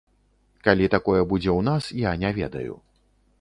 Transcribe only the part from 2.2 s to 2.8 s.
не ведаю.